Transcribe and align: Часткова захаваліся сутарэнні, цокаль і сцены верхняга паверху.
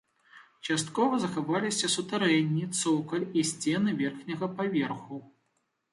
Часткова 0.67 1.19
захаваліся 1.25 1.91
сутарэнні, 1.95 2.63
цокаль 2.81 3.27
і 3.43 3.47
сцены 3.53 3.89
верхняга 4.03 4.51
паверху. 4.59 5.25